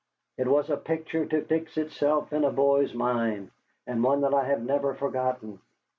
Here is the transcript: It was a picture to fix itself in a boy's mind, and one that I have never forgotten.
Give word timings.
It 0.35 0.47
was 0.47 0.71
a 0.71 0.77
picture 0.77 1.27
to 1.27 1.43
fix 1.45 1.77
itself 1.77 2.33
in 2.33 2.43
a 2.43 2.49
boy's 2.49 2.91
mind, 2.95 3.51
and 3.85 4.03
one 4.03 4.21
that 4.21 4.33
I 4.33 4.45
have 4.45 4.63
never 4.63 4.95
forgotten. 4.95 5.61